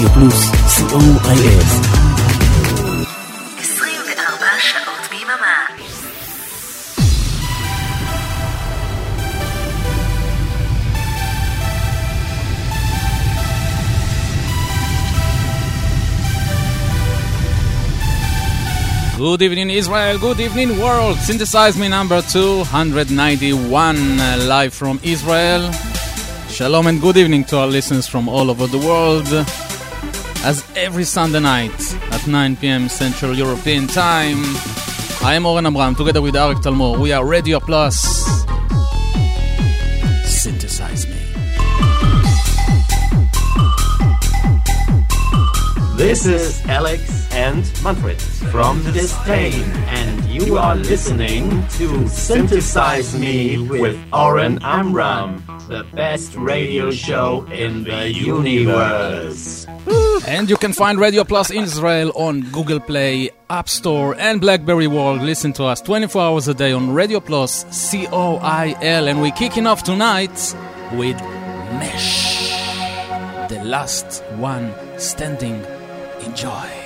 [0.00, 0.50] רדיו פלוס,
[0.90, 1.96] co.il.
[19.18, 20.18] Good evening, Israel.
[20.18, 21.16] Good evening, world.
[21.18, 25.72] Synthesize me number 291, uh, live from Israel.
[26.50, 29.26] Shalom and good evening to our listeners from all over the world.
[30.43, 32.89] As every Sunday night at 9 p.m.
[32.89, 34.41] Central European Time,
[35.23, 36.99] I am Oren Amram together with Arik Talmor.
[36.99, 38.01] We are Radio Plus.
[40.25, 41.21] Synthesize me.
[45.95, 48.19] This is Alex and Manfred
[48.51, 49.61] from !distain,
[49.93, 57.83] and you are listening to Synthesize Me with Oren Amram, the best radio show in
[57.83, 59.60] the universe.
[60.27, 65.21] And you can find Radio Plus Israel on Google Play, App Store, and Blackberry World.
[65.21, 69.07] Listen to us 24 hours a day on Radio Plus, C O I L.
[69.07, 70.55] And we're kicking off tonight
[70.93, 71.19] with
[71.79, 72.49] Mesh,
[73.49, 75.65] the last one standing.
[76.21, 76.80] Enjoy.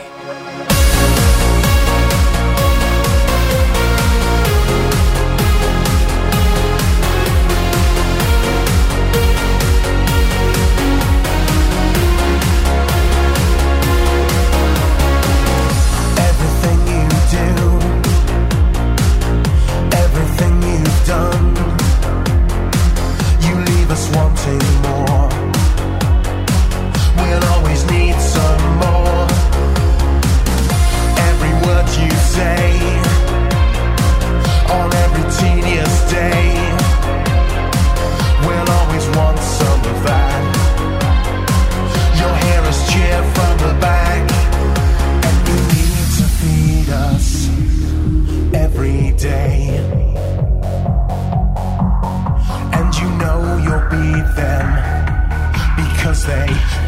[56.25, 56.47] they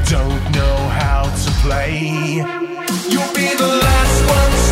[0.09, 2.37] don't know how to play.
[3.11, 4.66] You'll be the last one.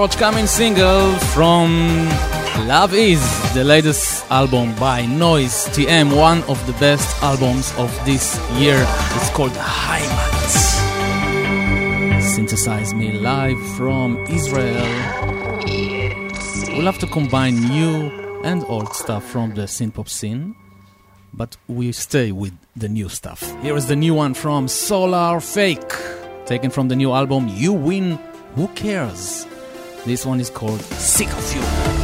[0.00, 2.08] Forthcoming single from
[2.66, 3.20] Love Is,
[3.52, 8.82] the latest album by Noyce TM, one of the best albums of this year.
[9.16, 10.52] It's called Heimat.
[12.22, 14.86] Synthesize Me live from Israel.
[16.74, 18.10] We'll have to combine new
[18.42, 20.56] and old stuff from the synthpop scene,
[21.34, 23.54] but we stay with the new stuff.
[23.60, 25.92] Here is the new one from Solar Fake,
[26.46, 28.18] taken from the new album You Win,
[28.54, 29.46] Who Cares?
[30.06, 31.99] This one is called Sick of You.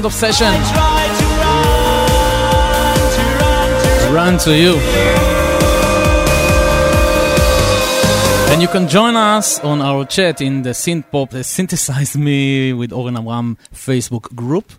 [0.00, 0.54] Beyond Obsession.
[4.14, 4.76] Run to you.
[8.50, 12.92] And you can join us on our chat in the Synthpop uh, Synthesize Me with
[12.92, 14.72] Oren Amram Facebook group.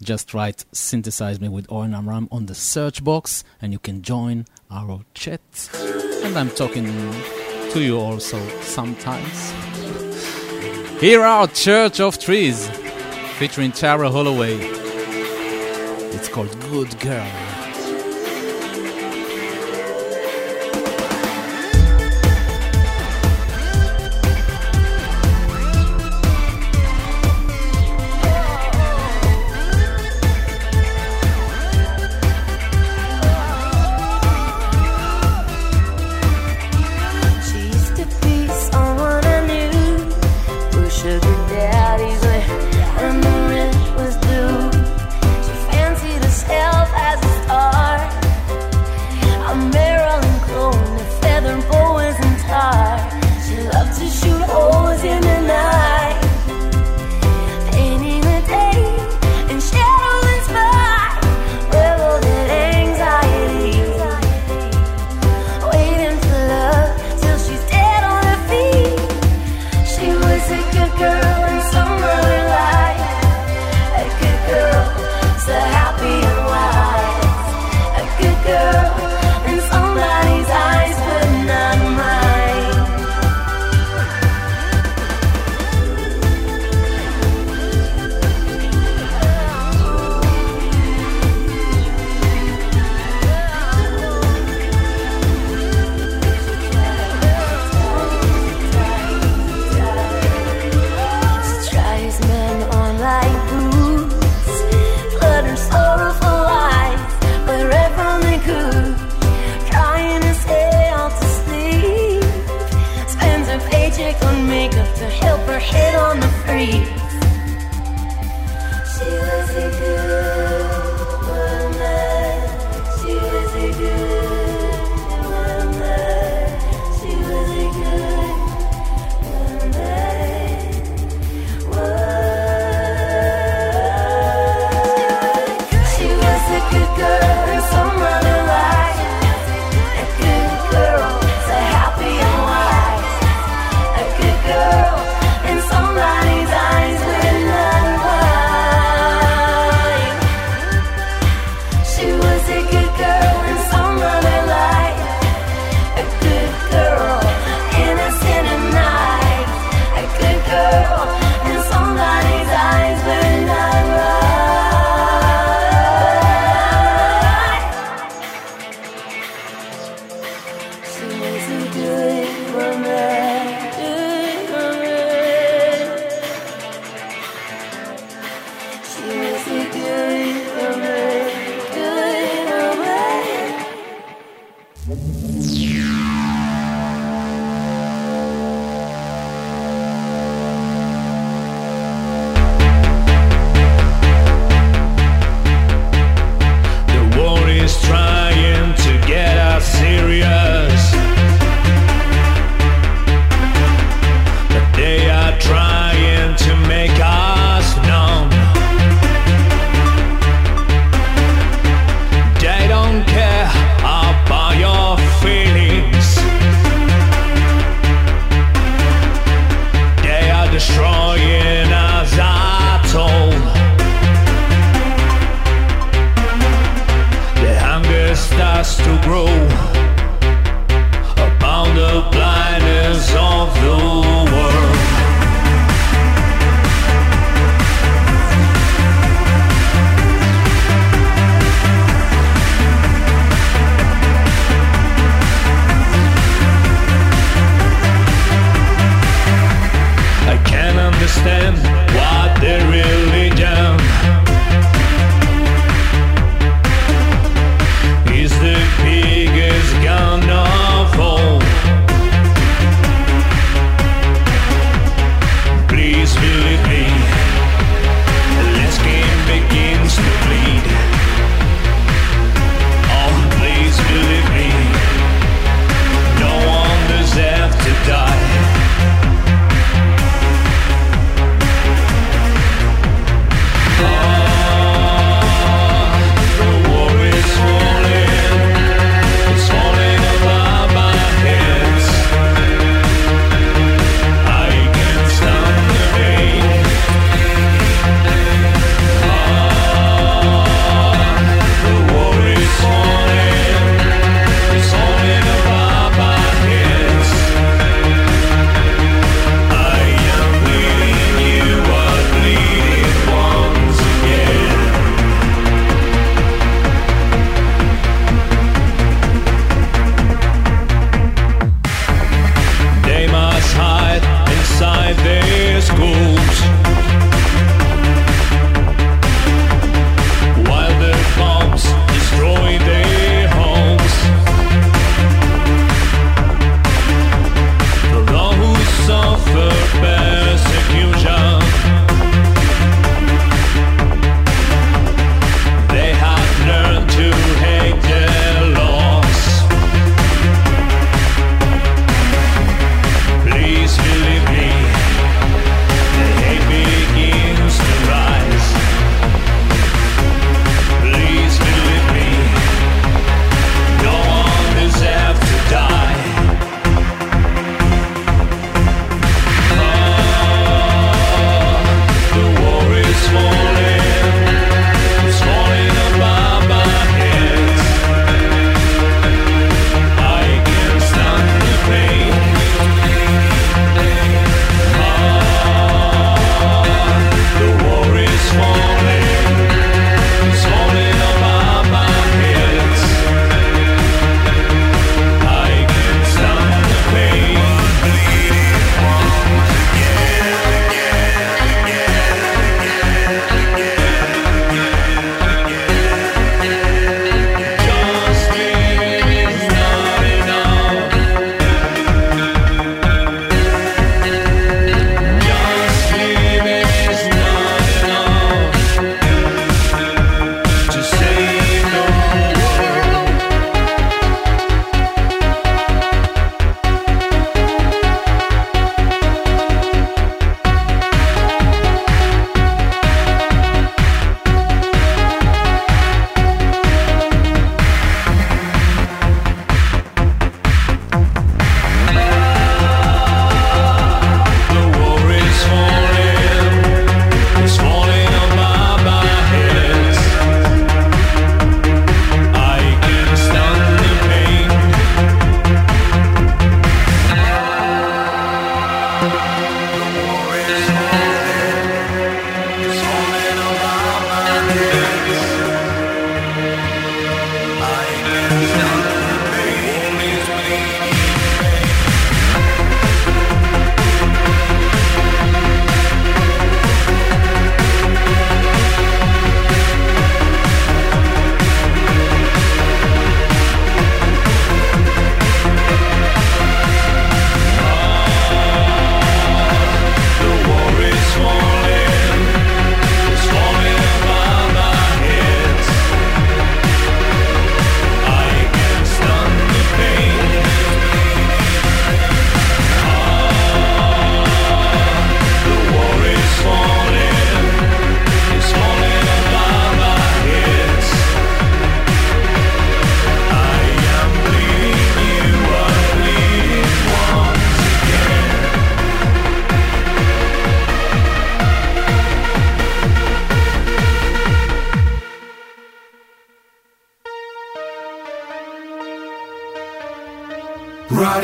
[0.00, 4.44] Just write Synthesize Me with Oren Amram on the search box and you can join
[4.70, 5.40] our chat.
[6.22, 6.86] And I'm talking
[7.72, 9.52] to you also sometimes.
[11.00, 12.68] Here are Church of Trees
[13.38, 14.56] featuring Tara Holloway.
[16.10, 17.47] It's called Good Girl.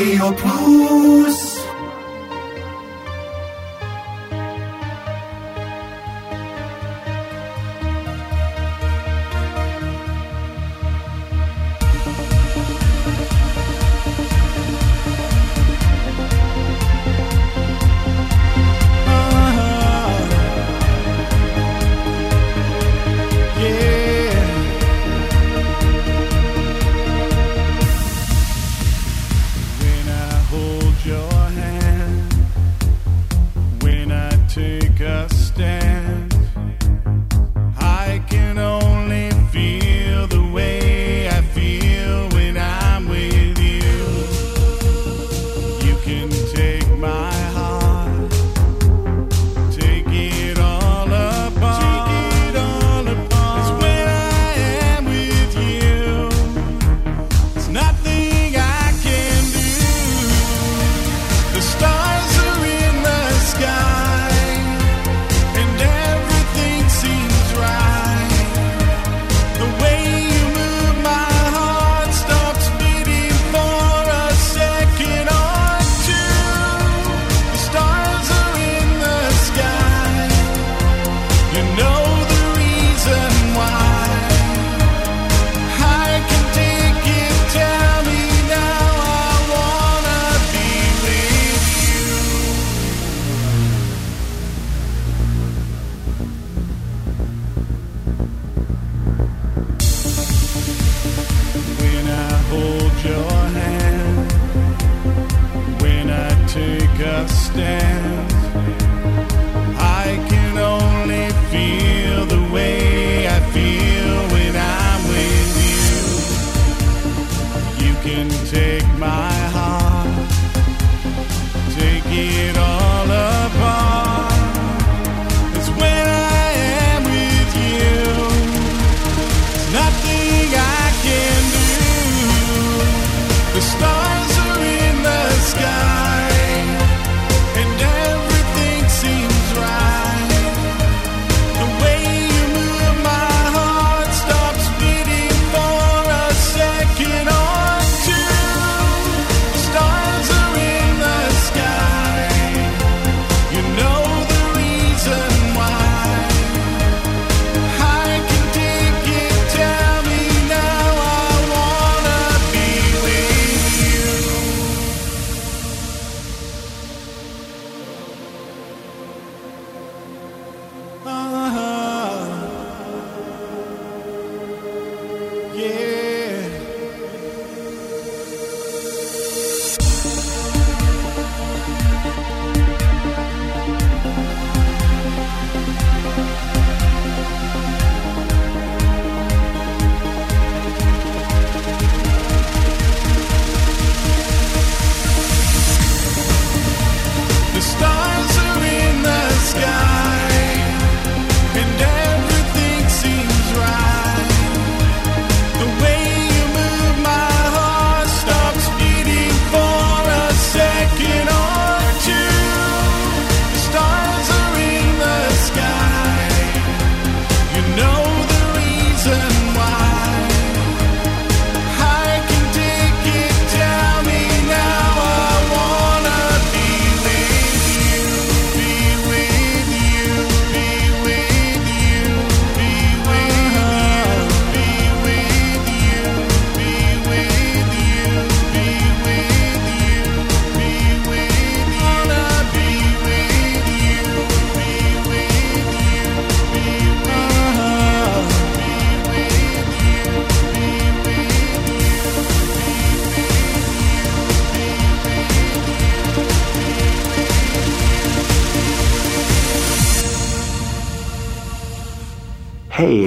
[0.00, 0.93] You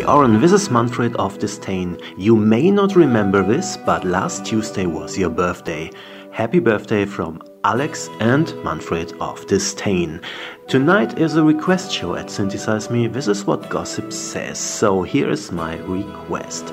[0.08, 1.98] Oren, this is Manfred of distain.
[2.18, 5.92] You may not remember this, but last Tuesday was your birthday.
[6.32, 10.22] Happy birthday from Alex and Manfred of distain.
[10.70, 13.08] Tonight is a request show at Synthesize Me.
[13.08, 16.70] This is what Gossip says, so here is my request.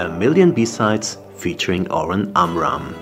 [0.00, 2.92] A million B-sides featuring Oren Amram.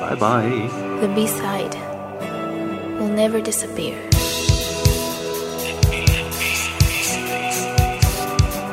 [0.00, 0.98] Bye bye.
[1.00, 1.85] The B-side
[2.98, 3.94] will never disappear.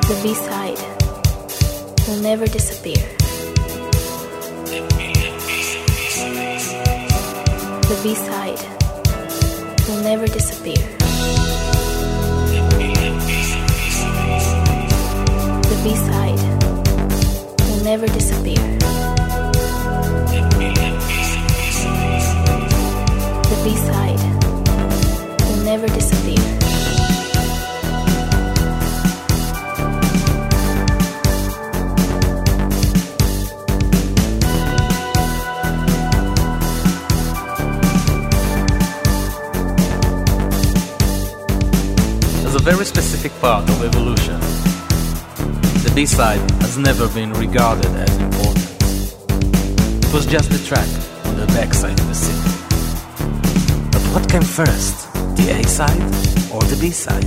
[0.08, 0.80] The B-side
[2.08, 3.04] will never disappear.
[7.90, 8.62] The B-side
[9.88, 10.84] will never disappear.
[15.72, 16.44] The B-side
[17.68, 18.64] will never disappear.
[23.50, 24.03] The B-side will
[25.78, 26.38] never disappear.
[42.46, 44.40] As a very specific part of evolution,
[45.82, 48.70] the B-side has never been regarded as important.
[50.06, 50.88] It was just a track
[51.26, 52.52] on the backside of the single.
[53.92, 55.03] But what came first,
[55.46, 56.02] the A-side
[56.54, 57.24] or the B-side?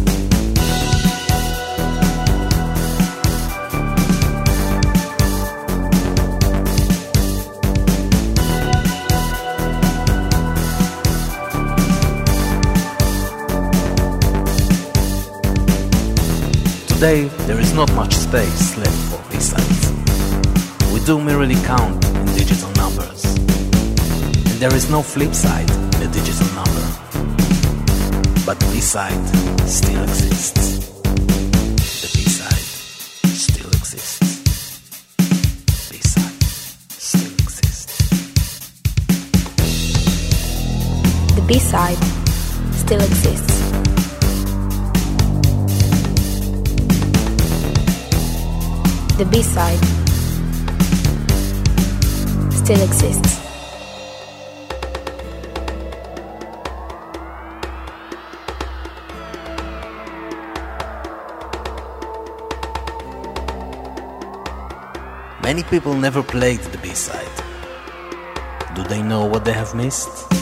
[16.88, 19.92] Today, there is not much space left for B-sides.
[20.94, 23.24] We do merely count in digital numbers.
[23.24, 26.55] And there is no flip side in a digital.
[28.47, 29.28] But the B-side
[29.66, 30.78] still exists.
[32.01, 32.66] The B-side
[33.26, 34.20] still exists.
[35.90, 36.42] B-side
[36.88, 37.97] still exists.
[41.34, 41.99] The B-side
[42.72, 43.57] still exists.
[49.18, 49.84] The B-side
[52.53, 53.45] still exists.
[65.47, 67.36] Many people never played the B-side.
[68.74, 70.36] Do they know what they have missed?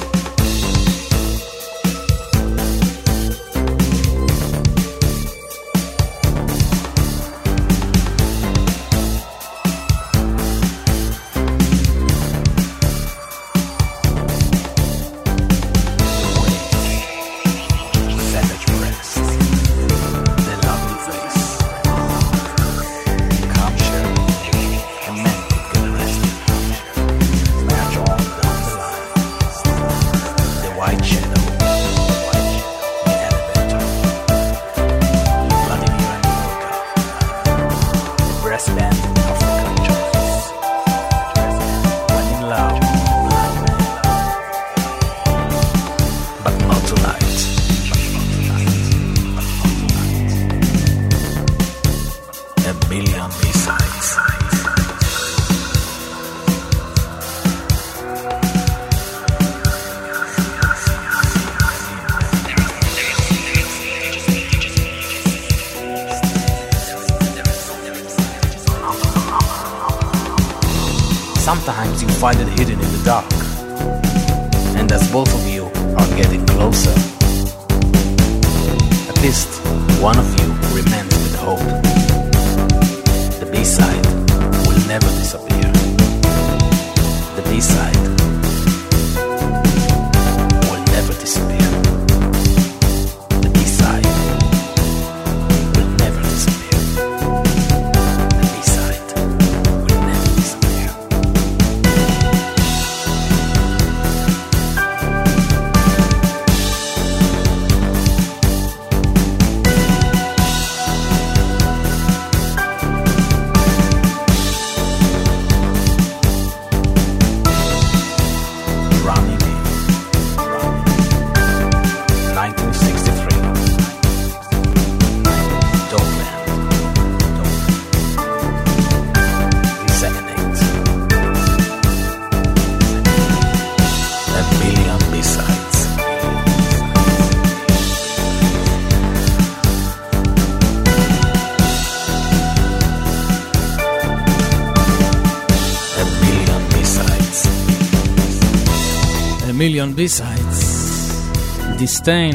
[149.84, 151.78] Million B-sides.
[151.78, 152.32] distain.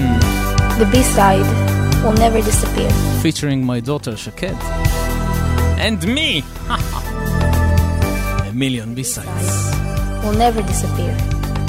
[0.77, 2.91] The B-side will never disappear.
[3.23, 4.53] Featuring my daughter Shaked.
[5.81, 6.43] And me!
[6.69, 9.49] A million B-sides.
[10.23, 11.17] Will never disappear.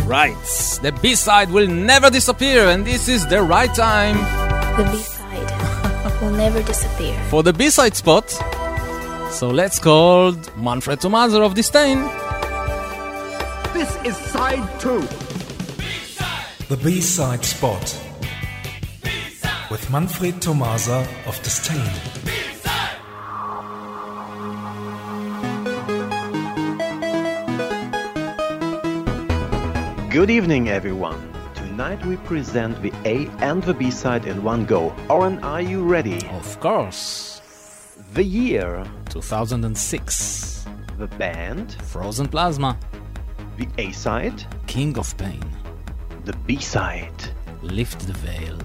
[0.04, 0.36] Right.
[0.82, 4.18] The B-side will never disappear and this is the right time.
[4.76, 7.18] The B-side will never disappear.
[7.30, 8.28] For the B-side spot.
[9.32, 12.02] So let's call Manfred Tomazer of distain.
[13.72, 15.08] This is side two.
[16.70, 17.82] The B-side spot.
[19.72, 21.82] With Manfred Tomasa of distain.
[30.10, 31.32] Good evening, everyone.
[31.56, 34.94] Tonight we present the A and the B side in one go.
[35.08, 36.24] Oren, are you ready?
[36.28, 37.42] Of course.
[38.14, 40.66] The year, 2006.
[40.98, 42.78] the band, Frozen Plasma.
[43.58, 45.49] the A side, King of Pain.
[46.24, 47.12] The B side.
[47.62, 48.58] Lift the veil.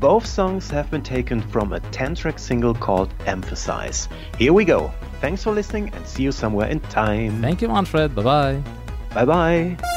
[0.00, 4.08] Both songs have been taken from a 10 track single called Emphasize.
[4.38, 4.92] Here we go.
[5.20, 7.42] Thanks for listening and see you somewhere in time.
[7.42, 8.14] Thank you, Manfred.
[8.14, 8.62] Bye bye
[9.14, 9.87] Bye bye.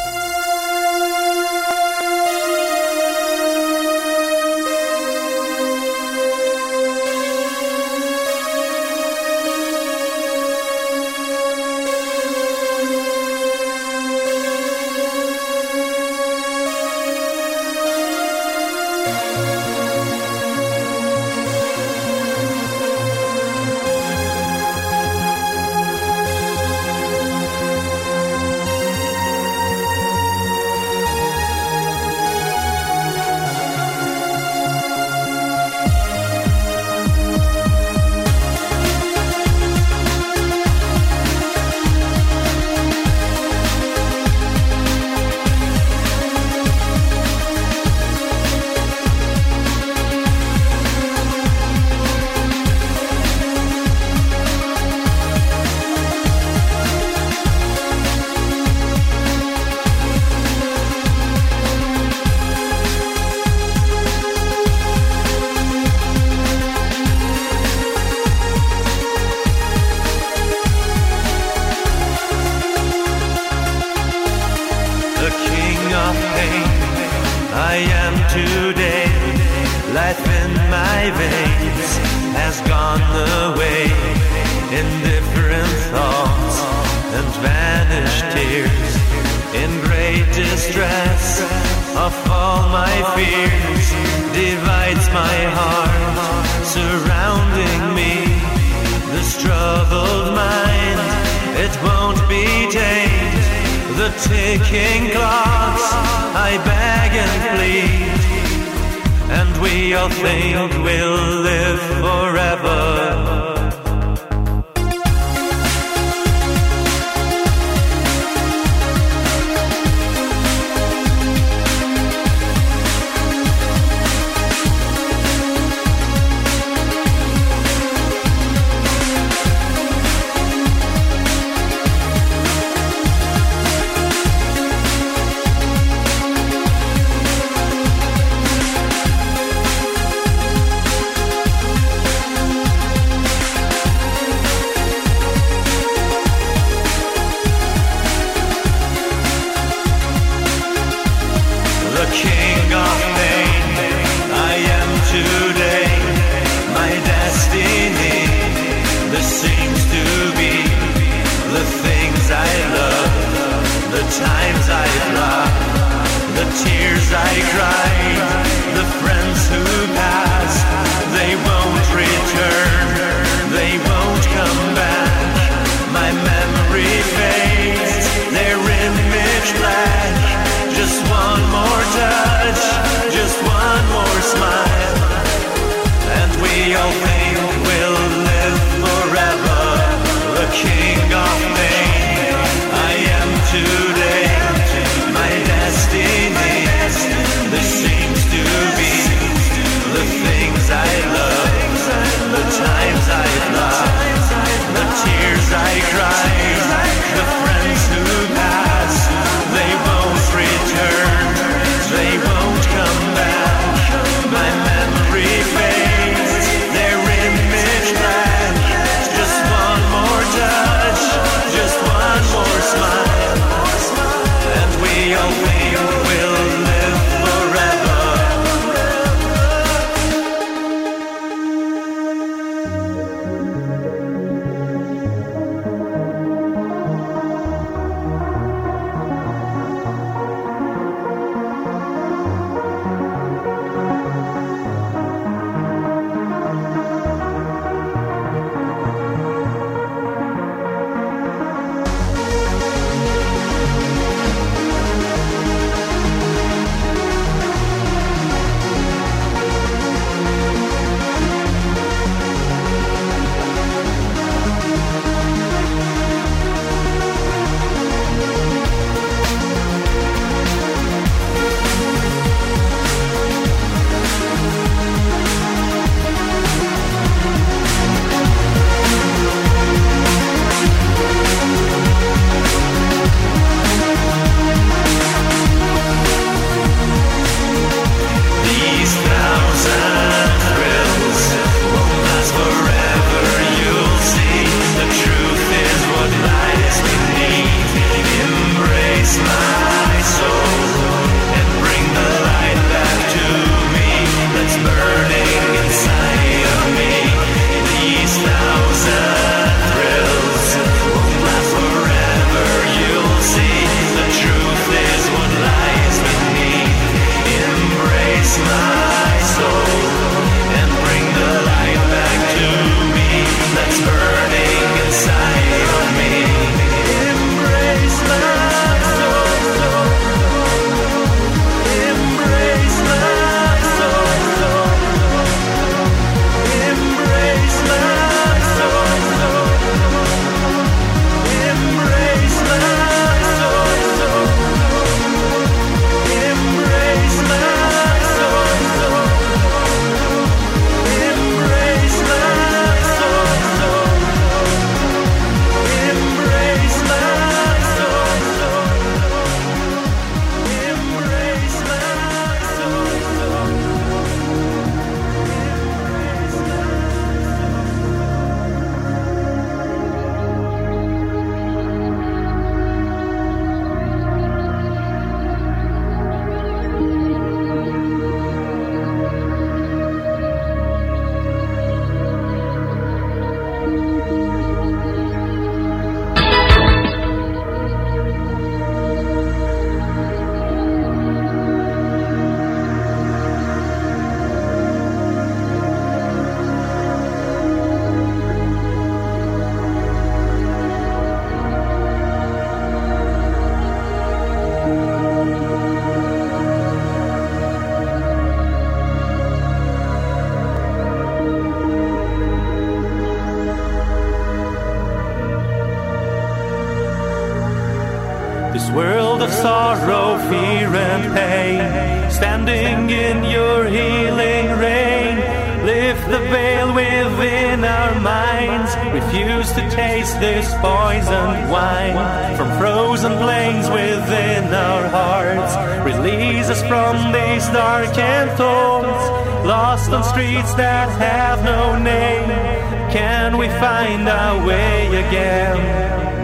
[445.11, 446.20] Again?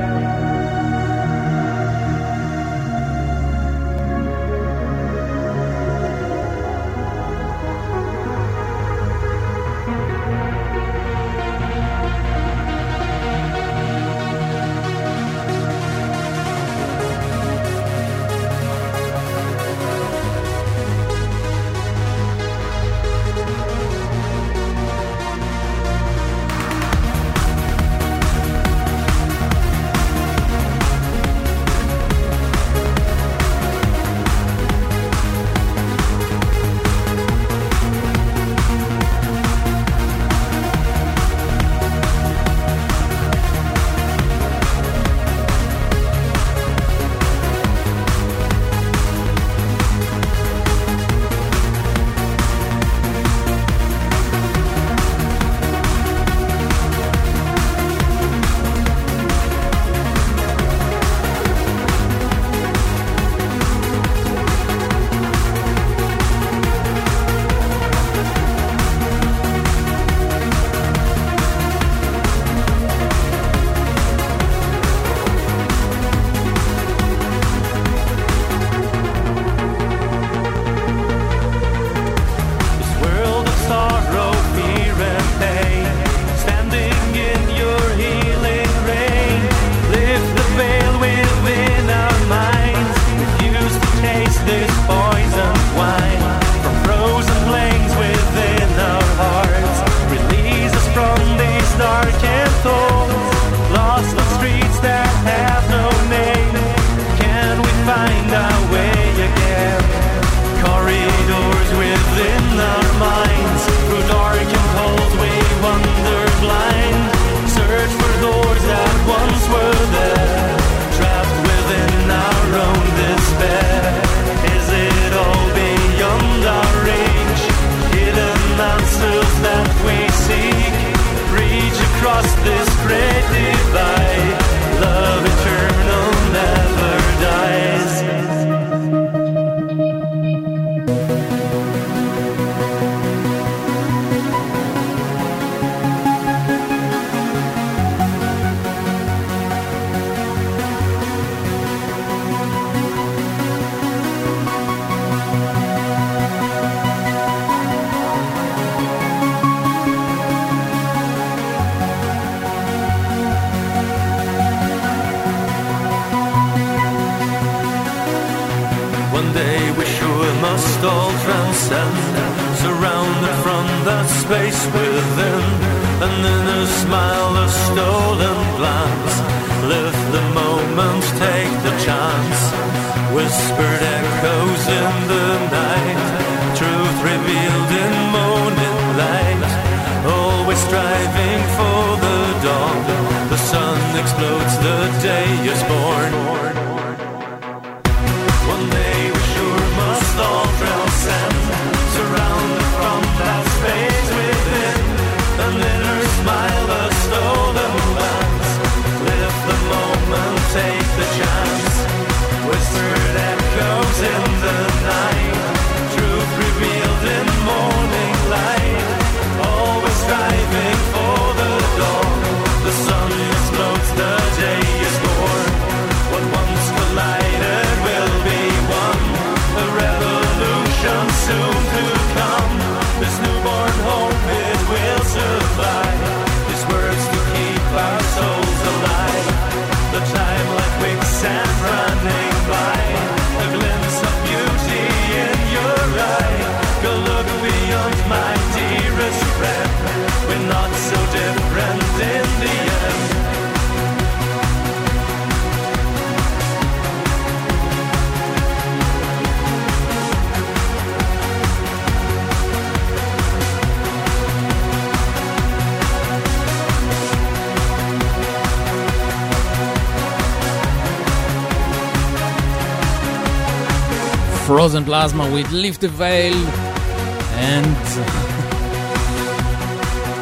[274.75, 277.77] And Plasma with Lift the Veil and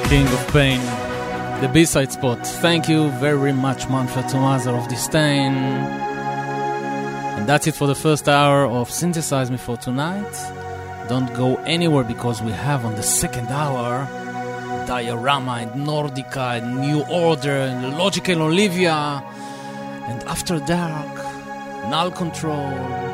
[0.10, 0.80] King of Pain,
[1.62, 2.46] the B side spot.
[2.46, 5.54] Thank you very much, Manfred Tomazer of distain.
[7.38, 10.34] And that's it for the first hour of Synthesize Me for tonight.
[11.10, 14.06] Don't go anywhere because we have on the second hour
[14.86, 19.24] Diorama and Nordica and New Order and Logical Olivia
[20.08, 21.16] and After Dark,
[21.90, 23.05] Null Control.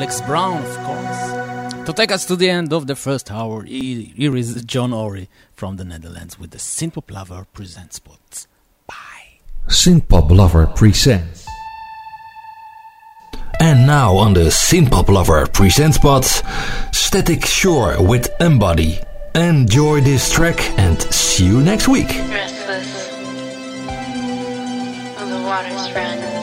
[0.00, 1.84] Alex Brown, of course.
[1.84, 5.76] To take us to the end of the first hour, here is John Ory from
[5.76, 8.46] the Netherlands with the Synthpop Lover Presents Spot.
[8.86, 9.40] Bye.
[9.68, 11.46] Synthpop Lover Presents.
[13.60, 16.24] And now on the Synthpop Lover Presents Spot,
[16.92, 19.00] Static Shore with Embody.
[19.34, 22.08] Enjoy this track and see you next week.
[22.08, 23.10] Restless.
[25.18, 26.39] On the waters run.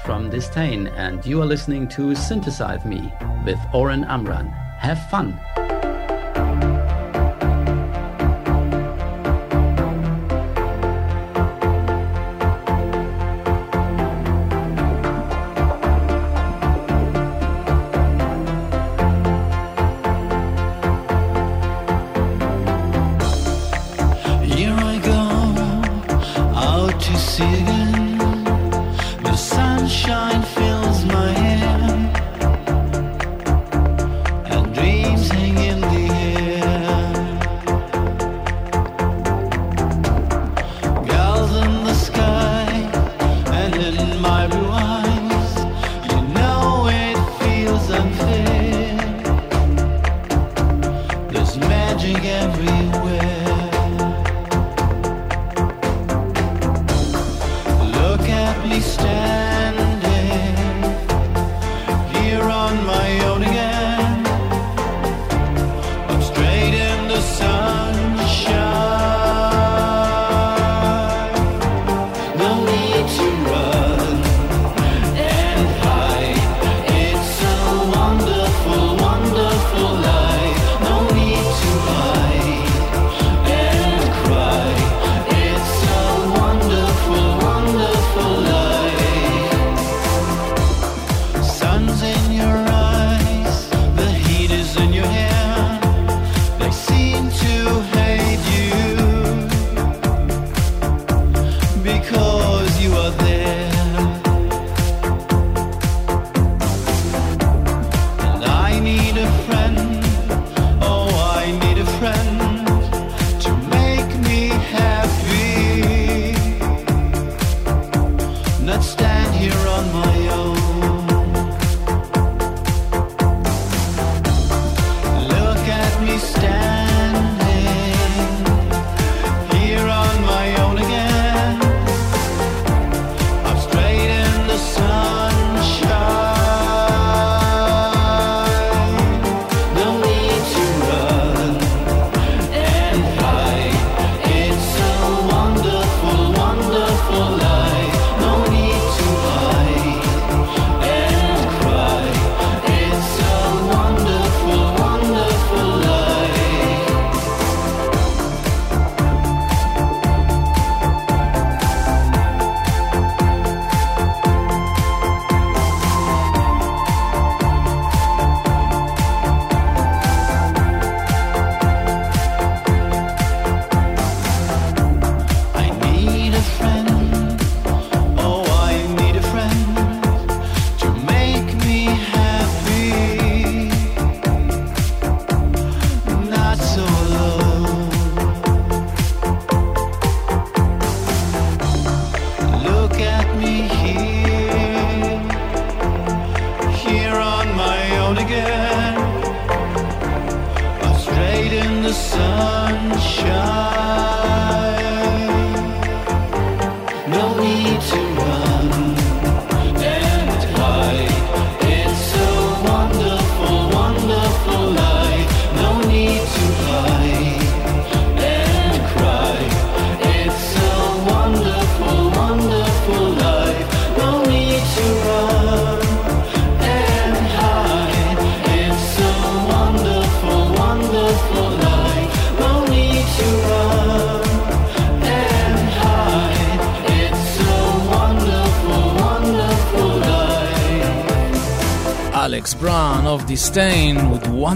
[0.00, 3.12] from Distain, and you are listening to Synthesize Me
[3.44, 4.48] with Oren Amram.
[4.78, 5.40] Have fun!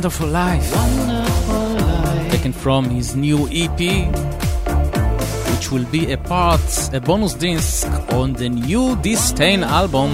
[0.00, 0.72] Wonderful Life.
[2.30, 4.08] Taken from his new EP,
[5.52, 10.08] which will be a part, a bonus disc on the new Distain album.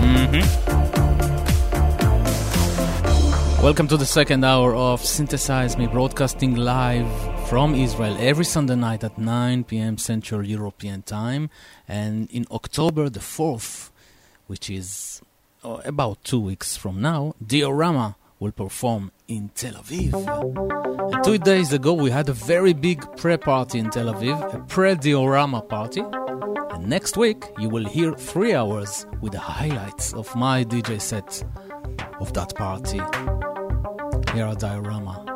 [0.00, 0.42] Mm-hmm.
[3.62, 7.06] Welcome to the second hour of Synthesize Me broadcasting live
[7.50, 9.98] from Israel every Sunday night at 9 p.m.
[9.98, 11.50] Central European Time.
[11.86, 13.90] And in October the 4th,
[14.46, 15.20] which is
[15.62, 20.12] oh, about two weeks from now, Diorama will perform in Tel Aviv.
[21.12, 24.58] And two days ago, we had a very big pre party in Tel Aviv, a
[24.66, 26.02] pre diorama party.
[26.70, 31.44] And next week, you will hear three hours with the highlights of my DJ set
[32.20, 33.00] of that party.
[34.34, 35.33] Here are Diorama.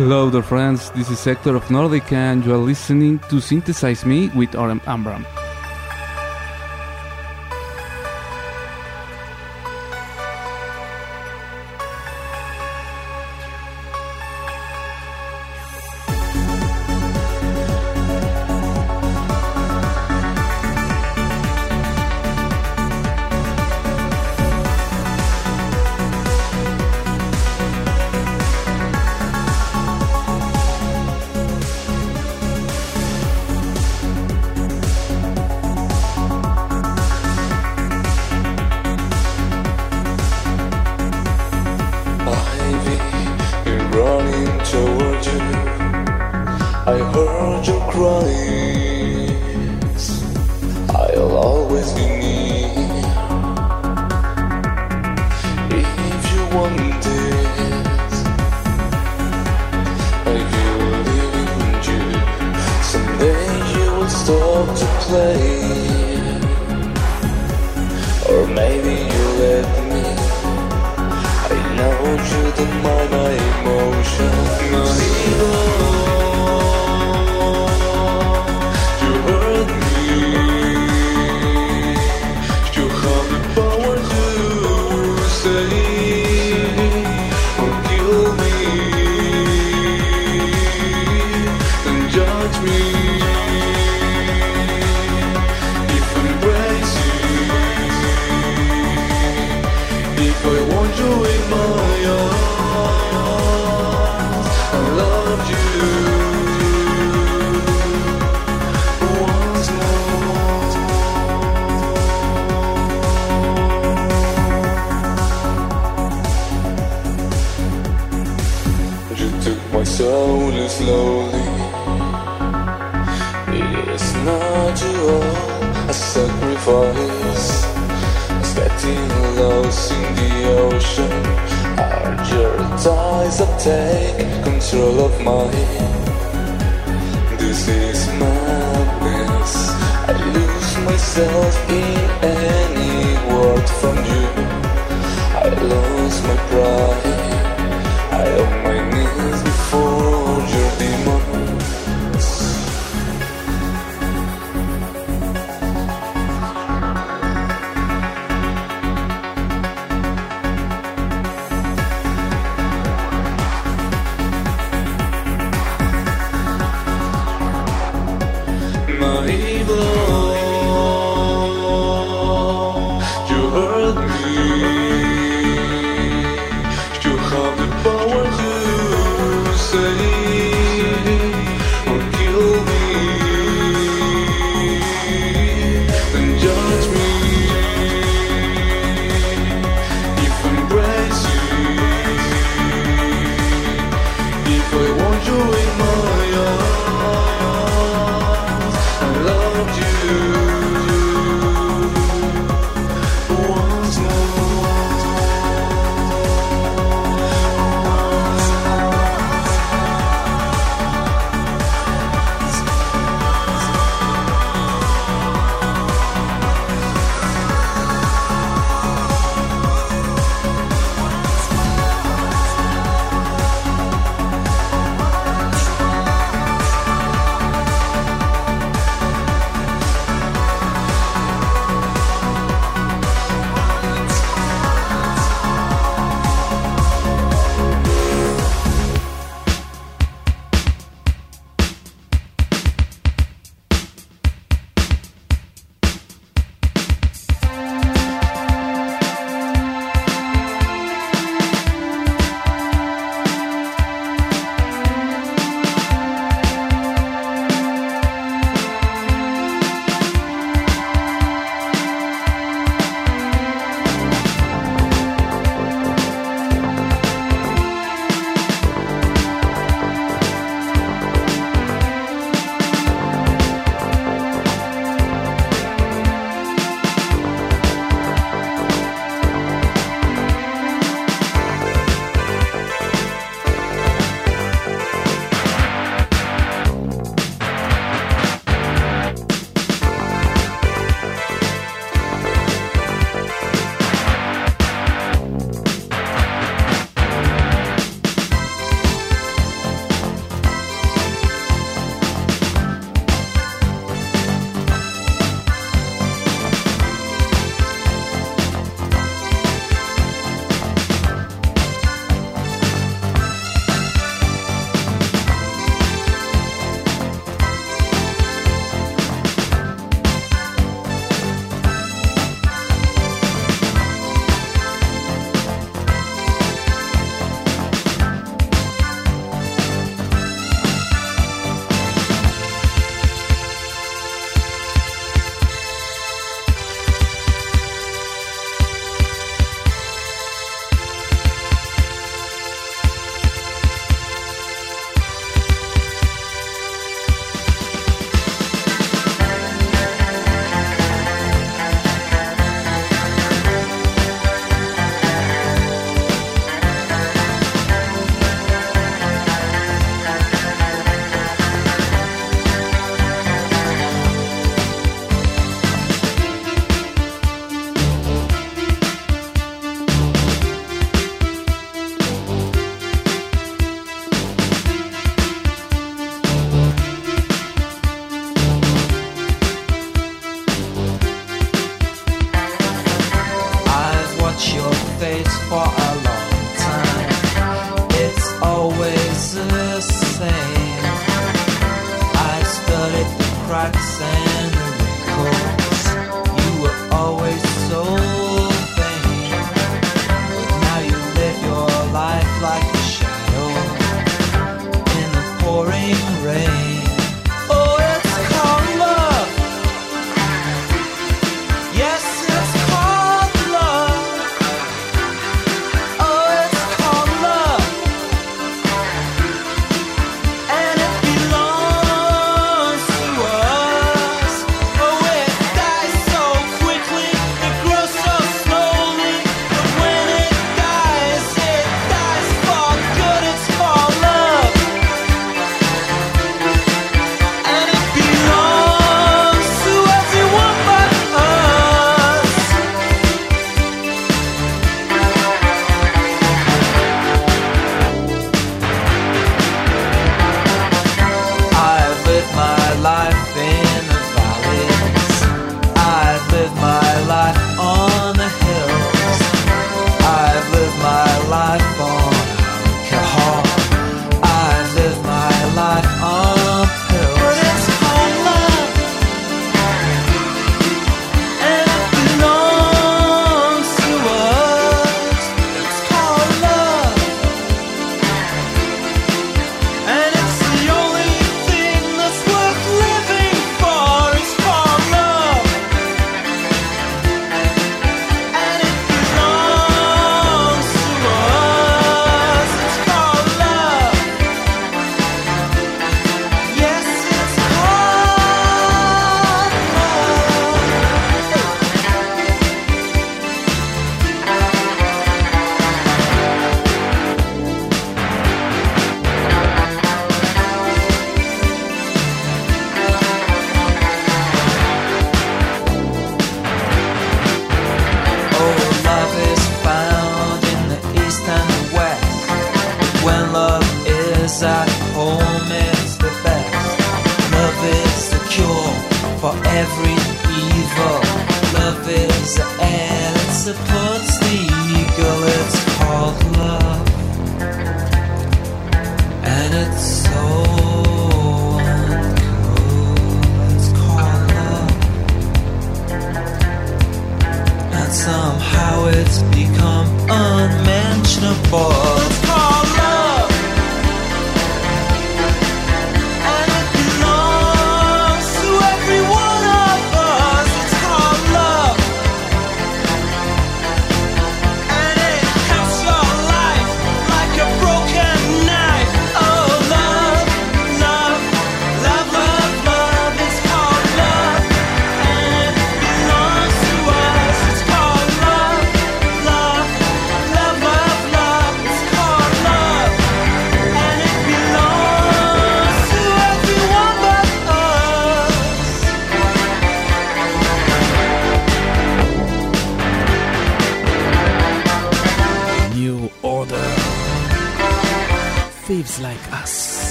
[0.00, 0.90] Hello, dear friends.
[0.92, 5.26] This is Sector of Nordic, and you are listening to Synthesize Me with Oren Amram.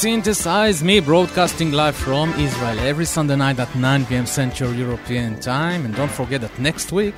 [0.00, 4.24] Synthesize Me, broadcasting live from Israel every Sunday night at 9 p.m.
[4.24, 5.84] Central European Time.
[5.84, 7.14] And don't forget that next week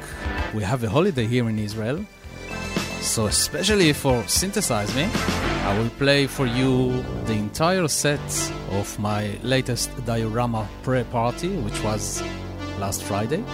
[0.53, 2.05] we have a holiday here in Israel.
[3.01, 9.39] So, especially for Synthesize Me, I will play for you the entire set of my
[9.45, 12.21] latest diorama pre party, which was
[12.81, 13.45] last Friday.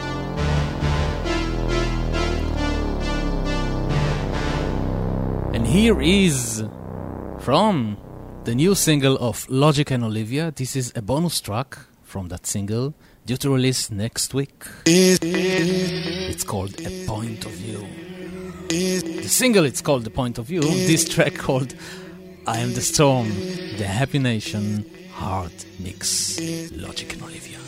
[5.52, 6.64] And here is
[7.40, 7.98] from
[8.44, 10.50] the new single of Logic and Olivia.
[10.54, 12.94] This is a bonus track from that single,
[13.26, 14.64] due to release next week.
[14.86, 17.86] It's called A Point of View.
[18.68, 20.60] The single it's called The Point of View.
[20.62, 21.74] This track called
[22.46, 23.28] I Am the Storm,
[23.76, 26.38] the Happy Nation hard mix.
[26.72, 27.58] Logic and Olivia.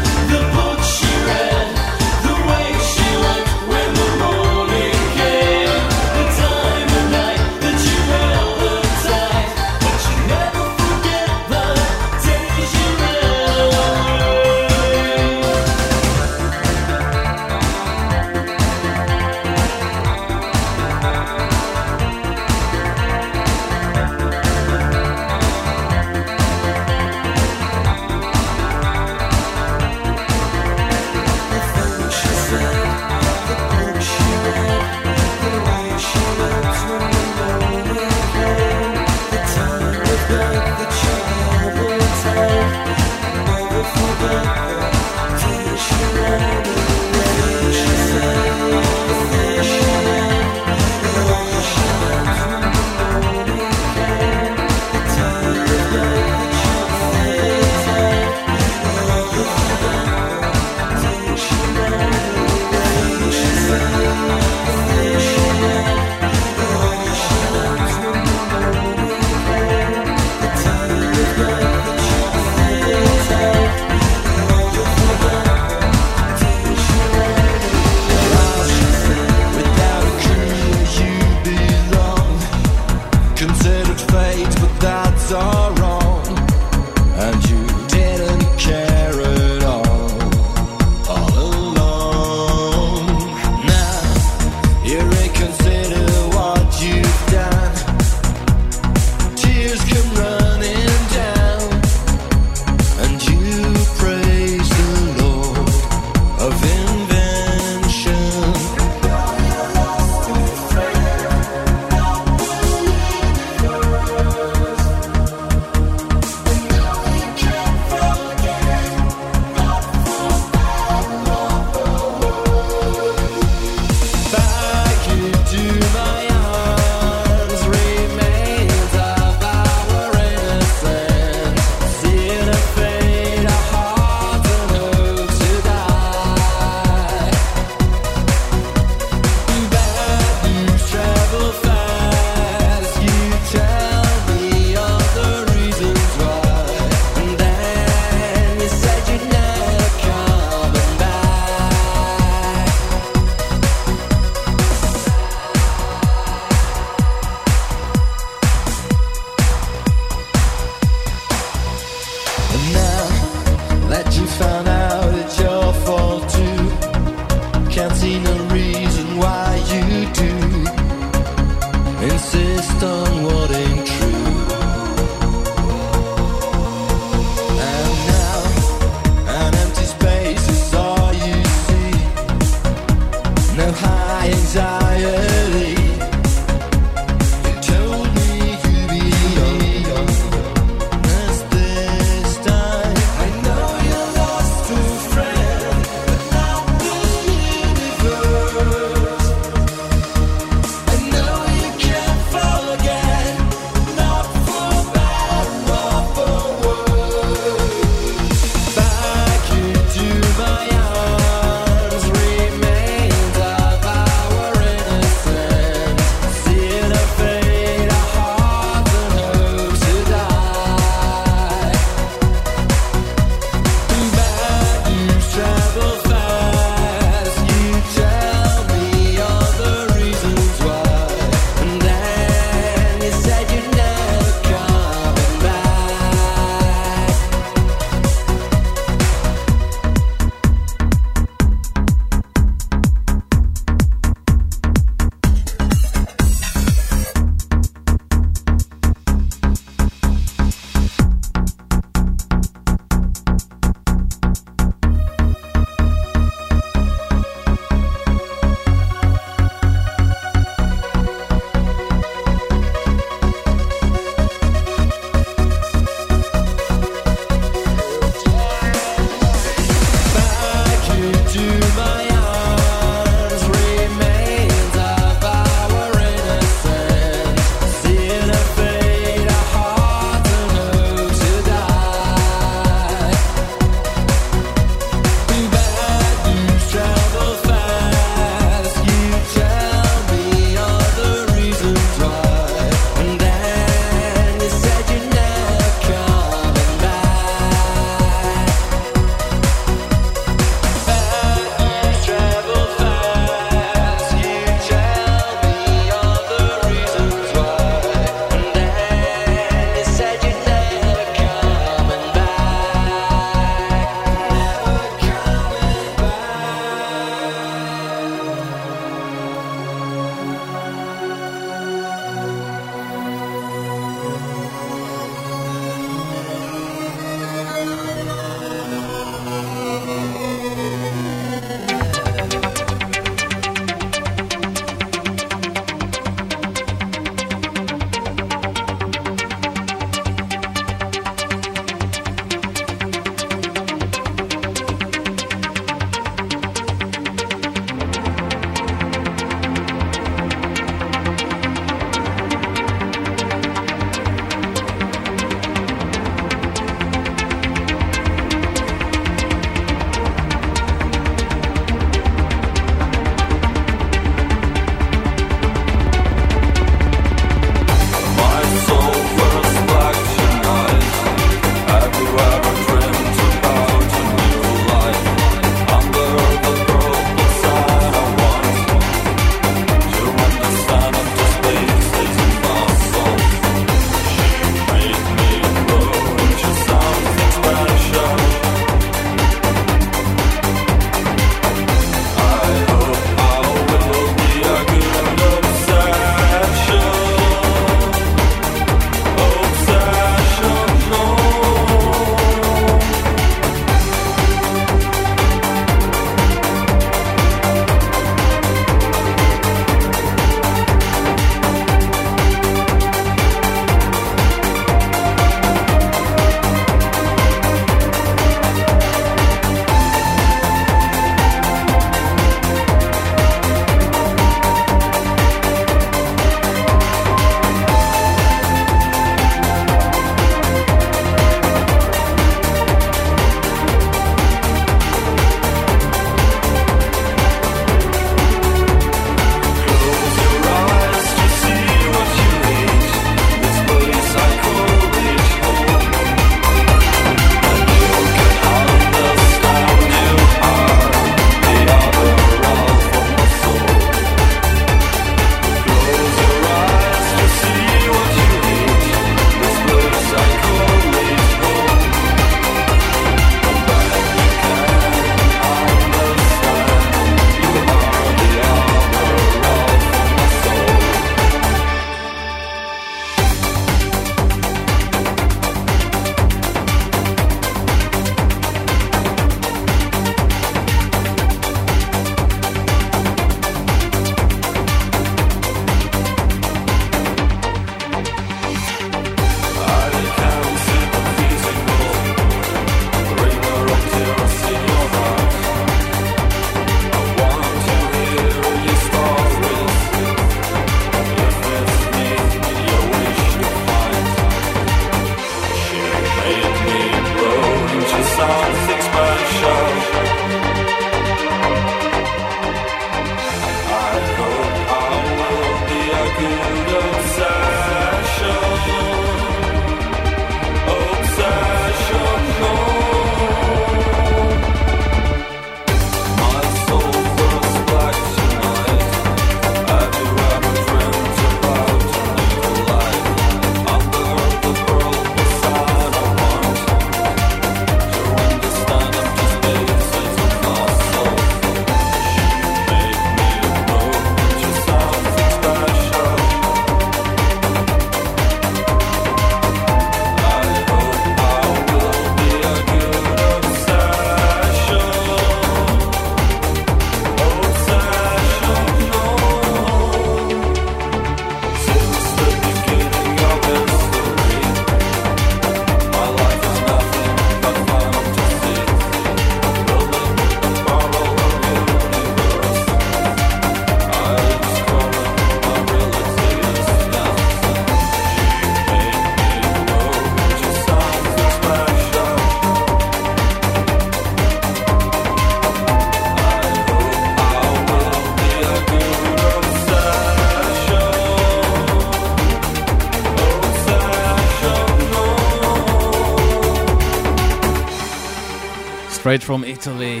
[599.10, 600.00] Straight from Italy.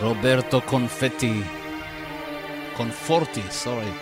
[0.00, 1.42] Roberto Confetti.
[2.76, 3.92] Conforti, sorry.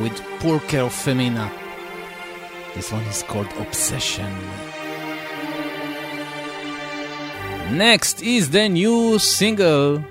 [0.00, 1.52] With Purker Femina.
[2.74, 4.32] This one is called Obsession.
[7.76, 10.02] Next is the new single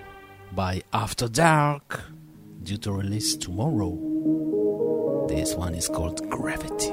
[0.51, 2.03] by After Dark,
[2.61, 3.97] due to release tomorrow.
[5.27, 6.90] This one is called Gravity.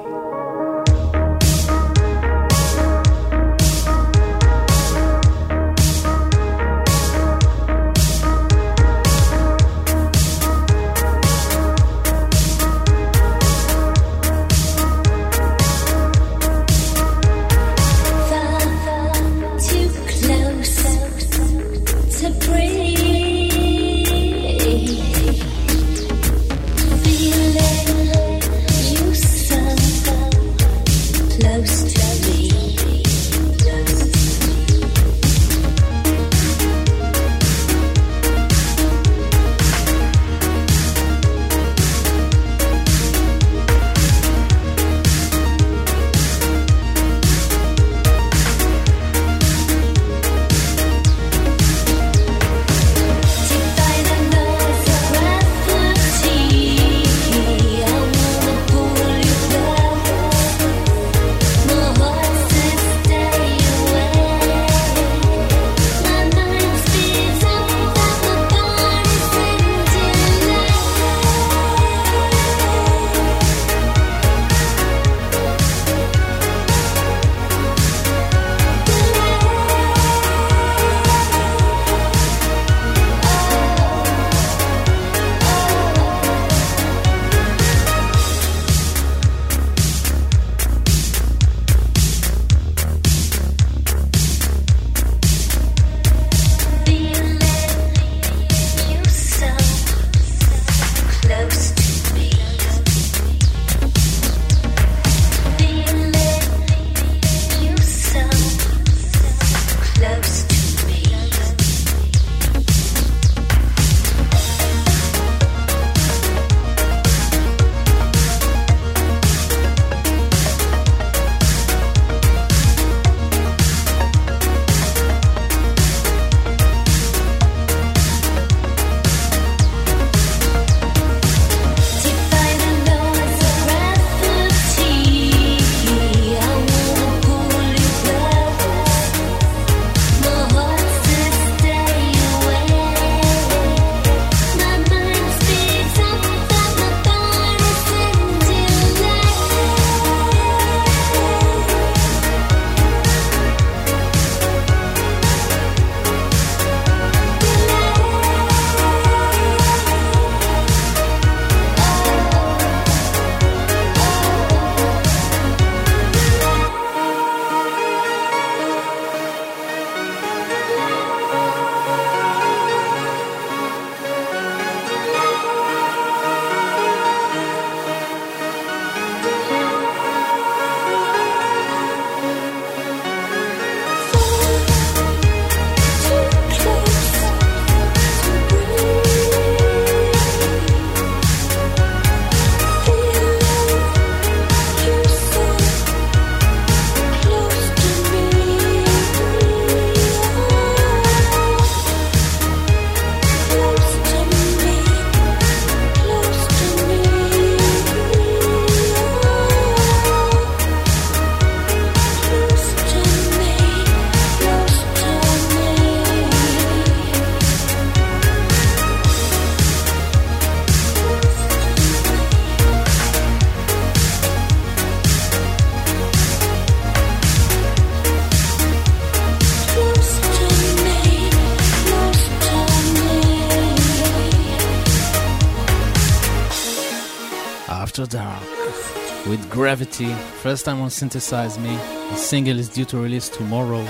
[239.78, 240.12] Gravity.
[240.42, 241.72] First time on Synthesize Me.
[242.10, 243.84] The single is due to release tomorrow.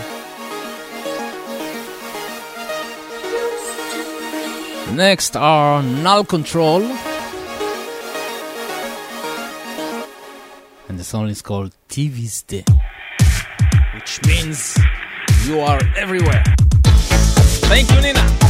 [4.95, 6.83] Next are Null Control.
[10.89, 12.65] And the song is called TV's Day.
[13.95, 14.77] Which means
[15.47, 16.45] you are everywhere.
[17.71, 18.48] Thank you, Nina.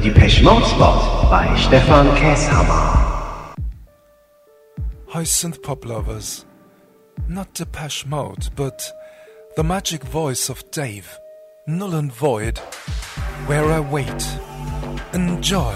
[0.00, 3.54] Depeche Mode Spot by Stefan Kesshammer.
[5.08, 6.46] Hi, synth pop lovers.
[7.28, 8.90] Not Depeche Mode, but
[9.56, 11.18] the magic voice of Dave,
[11.66, 12.58] null and void,
[13.46, 14.38] where I wait.
[15.12, 15.74] Enjoy.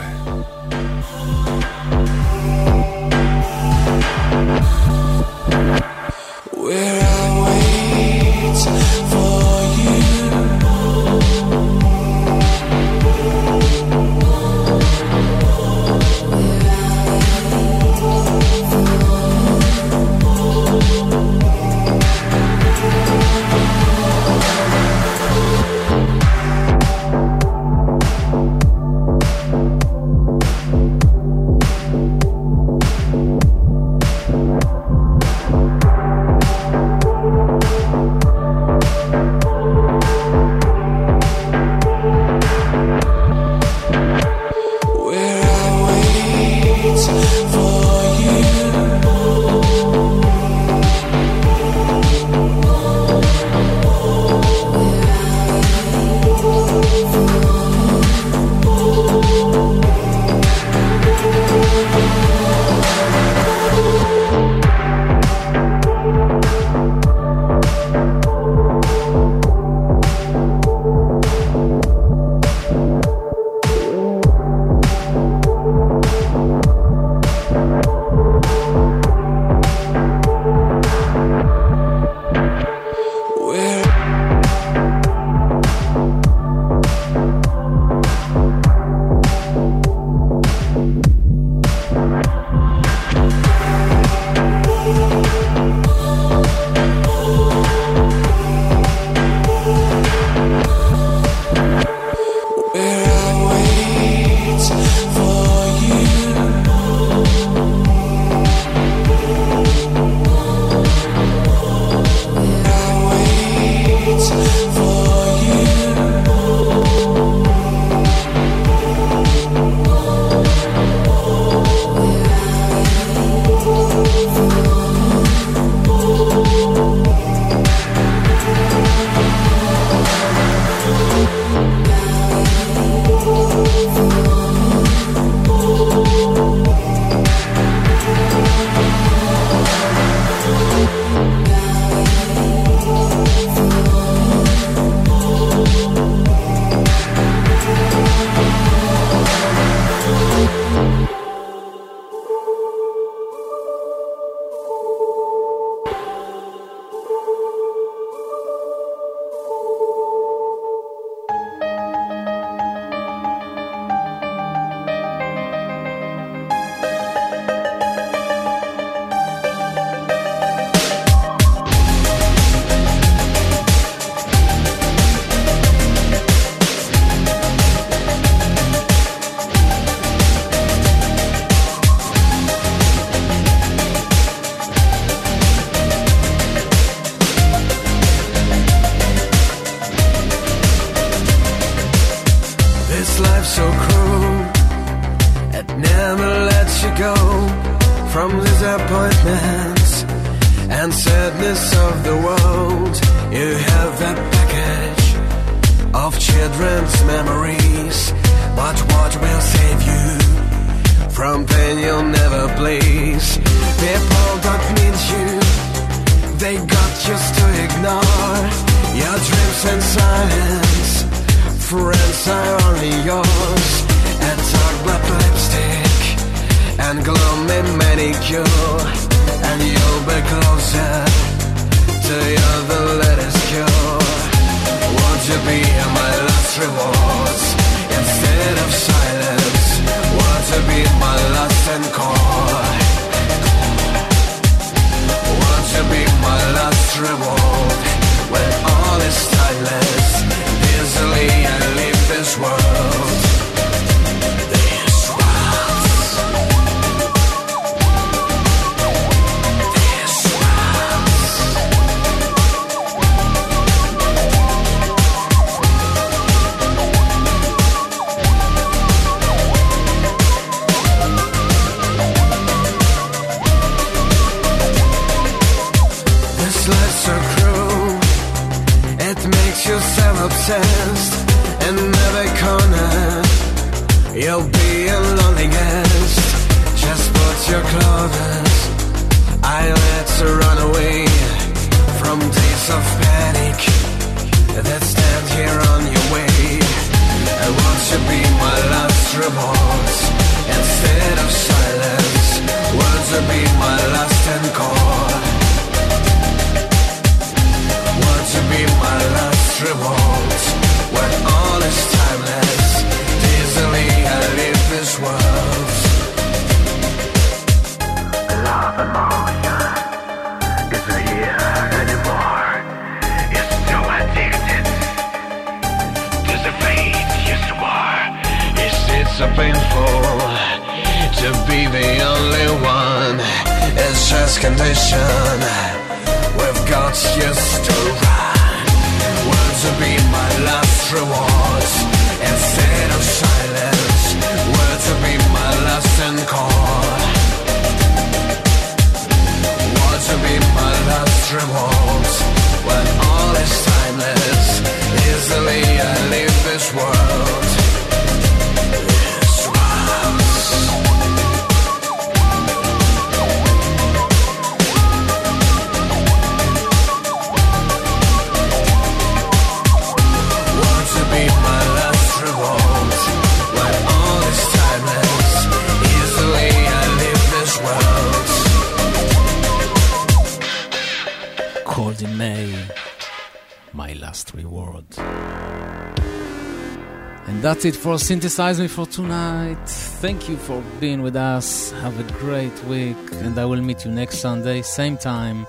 [387.64, 389.66] That's it for Synthesize Me for tonight.
[390.02, 391.70] Thank you for being with us.
[391.72, 395.46] Have a great week, and I will meet you next Sunday, same time,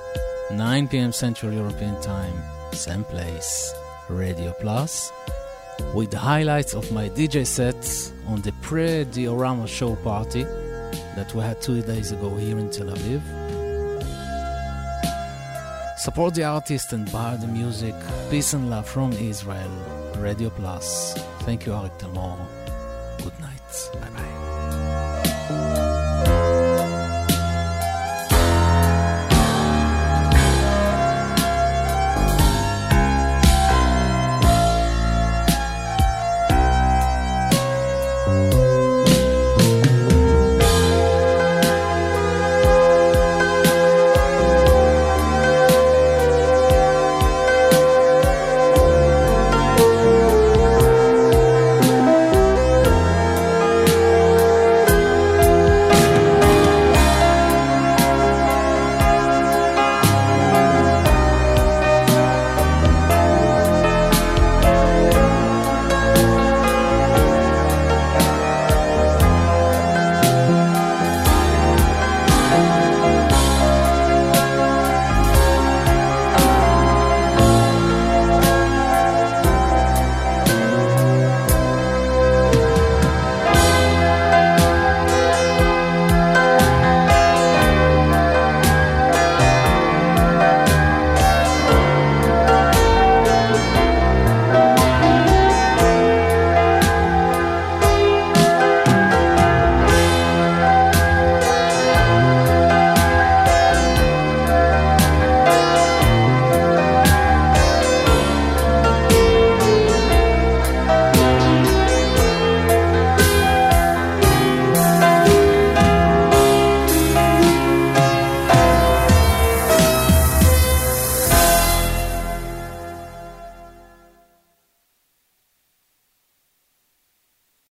[0.52, 1.12] 9 p.m.
[1.12, 2.34] Central European Time,
[2.72, 3.74] same place,
[4.08, 5.12] Radio Plus,
[5.94, 10.44] with the highlights of my DJ sets on the pre Diorama show party
[11.18, 13.22] that we had two days ago here in Tel Aviv.
[15.98, 17.96] Support the artist and buy the music.
[18.30, 19.72] Peace and love from Israel.
[20.18, 21.25] Radio Plus.
[21.46, 21.96] Thank you, Arik